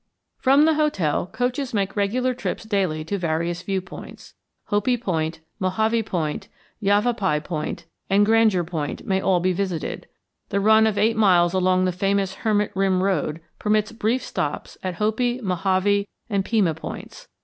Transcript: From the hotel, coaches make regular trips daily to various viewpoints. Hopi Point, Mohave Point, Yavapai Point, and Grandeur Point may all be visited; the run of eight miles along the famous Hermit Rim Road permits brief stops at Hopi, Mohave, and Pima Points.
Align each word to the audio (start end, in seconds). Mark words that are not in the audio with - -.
From 0.39 0.65
the 0.65 0.73
hotel, 0.73 1.27
coaches 1.27 1.75
make 1.75 1.95
regular 1.95 2.33
trips 2.33 2.63
daily 2.63 3.05
to 3.05 3.19
various 3.19 3.61
viewpoints. 3.61 4.33
Hopi 4.69 4.97
Point, 4.97 5.41
Mohave 5.59 6.01
Point, 6.03 6.47
Yavapai 6.79 7.39
Point, 7.41 7.85
and 8.09 8.25
Grandeur 8.25 8.63
Point 8.63 9.05
may 9.05 9.21
all 9.21 9.39
be 9.39 9.53
visited; 9.53 10.07
the 10.49 10.59
run 10.59 10.87
of 10.87 10.97
eight 10.97 11.17
miles 11.17 11.53
along 11.53 11.85
the 11.85 11.91
famous 11.91 12.33
Hermit 12.41 12.71
Rim 12.73 13.03
Road 13.03 13.41
permits 13.59 13.91
brief 13.91 14.23
stops 14.23 14.75
at 14.81 14.95
Hopi, 14.95 15.39
Mohave, 15.39 16.07
and 16.31 16.43
Pima 16.43 16.73
Points. 16.73 17.27